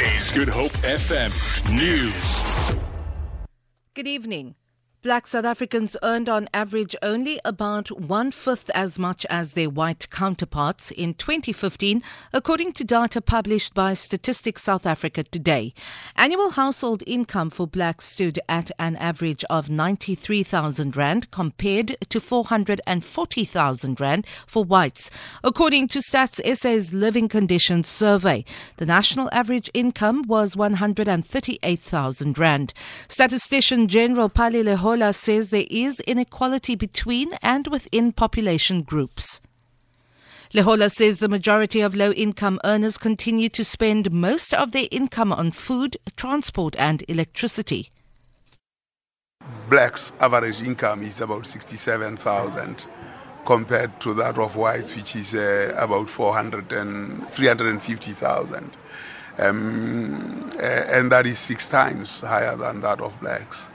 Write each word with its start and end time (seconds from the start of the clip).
Is 0.00 0.30
Good 0.30 0.48
Hope 0.48 0.70
FM 0.86 1.34
News. 1.74 2.78
Good 3.94 4.06
evening. 4.06 4.54
Black 5.00 5.28
South 5.28 5.44
Africans 5.44 5.96
earned 6.02 6.28
on 6.28 6.48
average 6.52 6.96
only 7.02 7.38
about 7.44 8.00
one 8.00 8.32
fifth 8.32 8.68
as 8.74 8.98
much 8.98 9.24
as 9.30 9.52
their 9.52 9.70
white 9.70 10.10
counterparts 10.10 10.90
in 10.90 11.14
2015, 11.14 12.02
according 12.32 12.72
to 12.72 12.82
data 12.82 13.20
published 13.20 13.74
by 13.74 13.94
Statistics 13.94 14.64
South 14.64 14.86
Africa 14.86 15.22
today. 15.22 15.72
Annual 16.16 16.50
household 16.50 17.04
income 17.06 17.48
for 17.48 17.68
blacks 17.68 18.06
stood 18.06 18.40
at 18.48 18.72
an 18.80 18.96
average 18.96 19.44
of 19.48 19.70
93,000 19.70 20.96
Rand 20.96 21.30
compared 21.30 21.96
to 22.08 22.20
440,000 22.20 24.00
Rand 24.00 24.26
for 24.48 24.64
whites. 24.64 25.12
According 25.44 25.86
to 25.88 26.00
Stats 26.00 26.40
SA's 26.56 26.92
Living 26.92 27.28
Conditions 27.28 27.86
Survey, 27.86 28.44
the 28.78 28.86
national 28.86 29.28
average 29.30 29.70
income 29.74 30.24
was 30.26 30.56
138,000 30.56 32.36
Rand. 32.36 32.72
Statistician 33.06 33.86
General 33.86 34.28
Pali 34.28 34.64
Lehohla 34.98 35.14
says 35.14 35.50
there 35.50 35.66
is 35.70 36.00
inequality 36.00 36.74
between 36.74 37.34
and 37.40 37.68
within 37.68 38.10
population 38.10 38.82
groups. 38.82 39.40
Lehohla 40.52 40.90
says 40.90 41.20
the 41.20 41.28
majority 41.28 41.80
of 41.80 41.94
low 41.94 42.10
income 42.10 42.58
earners 42.64 42.98
continue 42.98 43.48
to 43.50 43.64
spend 43.64 44.10
most 44.10 44.52
of 44.52 44.72
their 44.72 44.88
income 44.90 45.32
on 45.32 45.52
food, 45.52 45.98
transport, 46.16 46.74
and 46.76 47.04
electricity. 47.06 47.90
Blacks' 49.70 50.10
average 50.20 50.62
income 50.62 51.02
is 51.04 51.20
about 51.20 51.46
67,000 51.46 52.86
compared 53.46 54.00
to 54.00 54.14
that 54.14 54.36
of 54.36 54.56
whites, 54.56 54.96
which 54.96 55.14
is 55.14 55.32
uh, 55.34 55.74
about 55.78 56.10
400 56.10 56.72
and 56.72 57.30
350,000. 57.30 58.76
Um, 59.38 60.50
uh, 60.56 60.60
and 60.60 61.12
that 61.12 61.24
is 61.26 61.38
six 61.38 61.68
times 61.68 62.20
higher 62.20 62.56
than 62.56 62.80
that 62.80 63.00
of 63.00 63.20
blacks. 63.20 63.68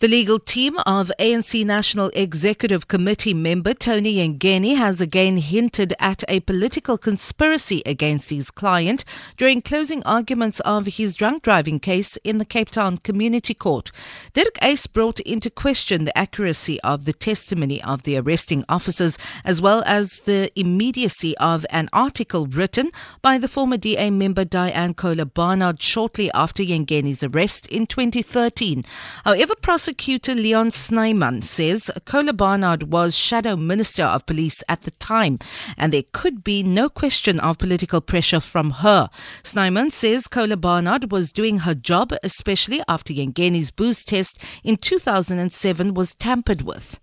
The 0.00 0.08
legal 0.08 0.40
team 0.40 0.76
of 0.86 1.12
ANC 1.20 1.64
National 1.64 2.10
Executive 2.14 2.88
Committee 2.88 3.32
member 3.32 3.72
Tony 3.72 4.16
Yengeni 4.16 4.76
has 4.76 5.00
again 5.00 5.36
hinted 5.36 5.94
at 6.00 6.24
a 6.28 6.40
political 6.40 6.98
conspiracy 6.98 7.80
against 7.86 8.30
his 8.30 8.50
client 8.50 9.04
during 9.36 9.62
closing 9.62 10.02
arguments 10.02 10.58
of 10.60 10.86
his 10.86 11.14
drunk 11.14 11.44
driving 11.44 11.78
case 11.78 12.16
in 12.24 12.38
the 12.38 12.44
Cape 12.44 12.70
Town 12.70 12.98
Community 12.98 13.54
Court. 13.54 13.92
Dirk 14.32 14.54
Uys 14.60 14.92
brought 14.92 15.20
into 15.20 15.48
question 15.48 16.04
the 16.04 16.18
accuracy 16.18 16.80
of 16.80 17.04
the 17.04 17.12
testimony 17.12 17.80
of 17.84 18.02
the 18.02 18.18
arresting 18.18 18.64
officers 18.68 19.16
as 19.44 19.62
well 19.62 19.84
as 19.86 20.22
the 20.22 20.50
immediacy 20.58 21.36
of 21.38 21.64
an 21.70 21.88
article 21.92 22.46
written 22.46 22.90
by 23.22 23.38
the 23.38 23.48
former 23.48 23.76
DA 23.76 24.10
member 24.10 24.44
Dianne 24.44 24.96
Kohler 24.96 25.24
Barnard 25.24 25.80
shortly 25.80 26.32
after 26.32 26.64
Yengeni's 26.64 27.22
arrest 27.22 27.68
in 27.68 27.86
2013. 27.86 28.82
However, 29.24 29.54
prosecutors 29.54 29.83
Prosecutor 29.84 30.34
Leon 30.34 30.70
Snyman 30.70 31.42
says 31.42 31.90
Kohler 32.06 32.32
Barnard 32.32 32.84
was 32.84 33.14
Shadow 33.14 33.54
Minister 33.54 34.04
of 34.04 34.24
Police 34.24 34.64
at 34.66 34.80
the 34.80 34.92
time, 34.92 35.38
and 35.76 35.92
there 35.92 36.04
could 36.14 36.42
be 36.42 36.62
no 36.62 36.88
question 36.88 37.38
of 37.38 37.58
political 37.58 38.00
pressure 38.00 38.40
from 38.40 38.70
her. 38.80 39.10
Snyman 39.42 39.90
says 39.90 40.26
Kohler 40.26 40.56
Barnard 40.56 41.12
was 41.12 41.32
doing 41.32 41.58
her 41.58 41.74
job, 41.74 42.14
especially 42.22 42.80
after 42.88 43.12
Yengeni's 43.12 43.70
booze 43.70 44.06
test 44.06 44.38
in 44.62 44.78
2007 44.78 45.92
was 45.92 46.14
tampered 46.14 46.62
with. 46.62 46.98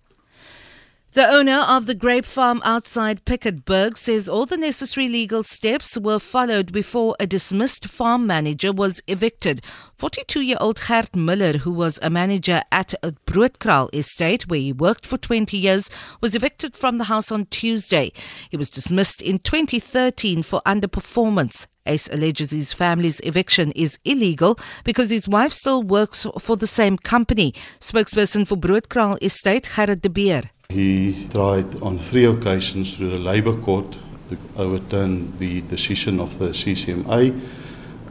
The 1.14 1.28
owner 1.28 1.60
of 1.68 1.88
the 1.88 1.94
grape 1.94 2.24
farm 2.24 2.62
outside 2.64 3.26
Piketberg 3.26 3.98
says 3.98 4.30
all 4.30 4.46
the 4.46 4.56
necessary 4.56 5.10
legal 5.10 5.44
steps 5.44 5.98
were 5.98 6.20
followed 6.20 6.72
before 6.72 7.18
a 7.20 7.28
dismissed 7.28 7.90
farm 7.90 8.26
manager 8.26 8.72
was 8.72 9.02
evicted. 9.08 9.62
42 9.98 10.40
year 10.40 10.56
old 10.62 10.80
Gert 10.80 11.14
Miller, 11.14 11.58
who 11.58 11.72
was 11.72 12.00
a 12.02 12.10
manager 12.10 12.62
at 12.72 12.94
a 13.04 13.12
Broodkraal 13.28 13.94
estate 13.94 14.48
where 14.48 14.62
he 14.62 14.72
worked 14.72 15.06
for 15.06 15.18
20 15.18 15.58
years, 15.58 15.90
was 16.22 16.34
evicted 16.34 16.78
from 16.78 16.98
the 16.98 17.04
house 17.04 17.30
on 17.30 17.46
Tuesday. 17.48 18.14
He 18.50 18.56
was 18.56 18.70
dismissed 18.70 19.22
in 19.22 19.40
2013 19.40 20.44
for 20.44 20.62
underperformance. 20.66 21.68
Ace 21.86 22.08
alleges 22.08 22.52
his 22.52 22.72
family's 22.72 23.20
eviction 23.26 23.74
is 23.74 24.00
illegal 24.06 24.58
because 24.86 25.10
his 25.10 25.28
wife 25.28 25.52
still 25.52 25.84
works 25.84 26.26
for 26.40 26.56
the 26.56 26.68
same 26.68 26.98
company. 26.98 27.54
Spokesperson 27.82 28.48
for 28.48 28.56
Broodkraal 28.56 29.22
Estate, 29.22 29.66
Gerrit 29.76 30.02
de 30.02 30.10
Beer. 30.10 30.44
He 30.72 31.28
tried 31.34 31.82
on 31.82 32.00
three 32.00 32.24
occasions 32.24 32.96
through 32.96 33.10
the 33.10 33.20
Labour 33.20 33.58
Court 33.58 33.92
to 34.30 34.38
overturn 34.56 35.38
the 35.38 35.60
decision 35.64 36.22
of 36.22 36.40
the 36.40 36.50
CCMA, 36.50 37.38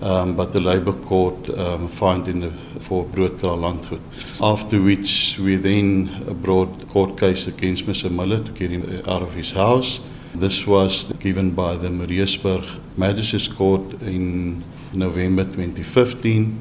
um, 0.02 0.36
but 0.36 0.52
the 0.52 0.60
Labour 0.60 0.92
Court 0.92 1.48
um, 1.58 1.88
in 2.28 2.40
the, 2.40 2.50
for 2.80 3.06
Broodkraal 3.06 3.58
Landgoed. 3.64 4.02
After 4.42 4.78
which 4.78 5.38
we 5.38 5.56
then 5.56 6.34
brought 6.42 6.82
a 6.82 6.86
court 6.86 7.18
case 7.18 7.46
against 7.46 7.86
Mr. 7.86 8.10
Miller 8.10 8.44
to 8.44 8.52
get 8.52 8.70
him 8.70 8.84
out 9.08 9.22
of 9.22 9.32
his 9.32 9.52
house. 9.52 10.00
This 10.34 10.66
was 10.66 11.04
given 11.18 11.52
by 11.52 11.76
the 11.76 11.88
Mariesburg 11.88 12.64
Magistrates 12.98 13.48
Court 13.48 14.02
in 14.02 14.62
November 14.92 15.44
2015. 15.44 16.60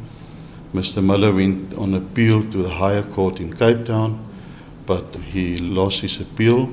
Mr. 0.74 1.04
Miller 1.04 1.34
went 1.34 1.74
on 1.78 1.94
appeal 1.94 2.42
to 2.52 2.64
the 2.64 2.70
higher 2.70 3.04
court 3.04 3.42
in 3.42 3.54
Cape 3.54 3.86
Town 3.86 4.29
but 4.90 5.06
he 5.32 5.56
lost 5.58 6.02
his 6.02 6.20
appeal. 6.20 6.68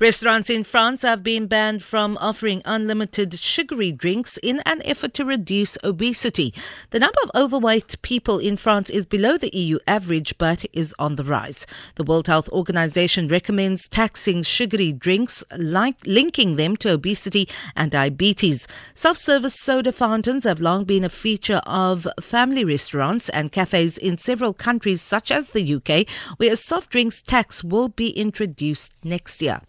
Restaurants 0.00 0.48
in 0.48 0.62
France 0.62 1.02
have 1.02 1.24
been 1.24 1.48
banned 1.48 1.82
from 1.82 2.16
offering 2.20 2.62
unlimited 2.64 3.36
sugary 3.36 3.90
drinks 3.90 4.36
in 4.44 4.60
an 4.64 4.80
effort 4.84 5.12
to 5.14 5.24
reduce 5.24 5.76
obesity. 5.82 6.54
The 6.90 7.00
number 7.00 7.18
of 7.24 7.32
overweight 7.34 8.00
people 8.02 8.38
in 8.38 8.56
France 8.56 8.90
is 8.90 9.06
below 9.06 9.36
the 9.36 9.50
EU 9.52 9.80
average 9.88 10.38
but 10.38 10.64
is 10.72 10.94
on 11.00 11.16
the 11.16 11.24
rise. 11.24 11.66
The 11.96 12.04
World 12.04 12.28
Health 12.28 12.48
Organization 12.50 13.26
recommends 13.26 13.88
taxing 13.88 14.44
sugary 14.44 14.92
drinks, 14.92 15.42
like 15.56 15.96
linking 16.06 16.54
them 16.54 16.76
to 16.76 16.92
obesity 16.92 17.48
and 17.74 17.90
diabetes. 17.90 18.68
Self 18.94 19.16
service 19.16 19.58
soda 19.58 19.90
fountains 19.90 20.44
have 20.44 20.60
long 20.60 20.84
been 20.84 21.02
a 21.02 21.08
feature 21.08 21.60
of 21.66 22.06
family 22.20 22.64
restaurants 22.64 23.28
and 23.30 23.50
cafes 23.50 23.98
in 23.98 24.16
several 24.16 24.54
countries, 24.54 25.02
such 25.02 25.32
as 25.32 25.50
the 25.50 25.74
UK, 25.74 26.08
where 26.36 26.52
a 26.52 26.56
soft 26.56 26.90
drinks 26.90 27.20
tax 27.20 27.64
will 27.64 27.88
be 27.88 28.10
introduced 28.10 28.94
next 29.02 29.42
year. 29.42 29.60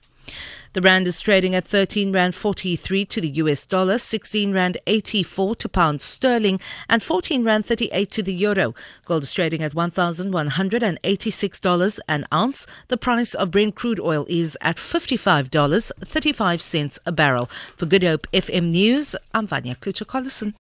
The 0.73 0.81
rand 0.81 1.07
is 1.07 1.19
trading 1.19 1.55
at 1.55 1.65
13 1.65 2.13
rand 2.13 2.35
43 2.35 3.03
to 3.05 3.21
the 3.21 3.29
US 3.29 3.65
dollar, 3.65 3.97
16 3.97 4.53
rand 4.53 4.77
84 4.85 5.55
to 5.55 5.67
pound 5.67 5.99
sterling, 5.99 6.59
and 6.87 7.01
14 7.01 7.43
rand 7.43 7.65
38 7.65 8.11
to 8.11 8.21
the 8.21 8.33
euro. 8.33 8.75
Gold 9.05 9.23
is 9.23 9.33
trading 9.33 9.63
at 9.63 9.73
$1,186 9.73 11.99
an 12.07 12.25
ounce. 12.31 12.67
The 12.87 12.97
price 12.97 13.33
of 13.33 13.49
Brent 13.51 13.73
crude 13.75 13.99
oil 13.99 14.27
is 14.29 14.55
at 14.61 14.77
$55.35 14.77 16.99
a 17.05 17.11
barrel. 17.11 17.49
For 17.75 17.87
Good 17.87 18.03
Hope 18.03 18.27
FM 18.31 18.69
News, 18.69 19.15
I'm 19.33 19.47
Vanya 19.47 19.73
Klucher-Collison. 19.75 20.53